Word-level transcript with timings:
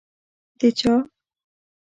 د 0.59 0.61
چا؟ 0.79 0.93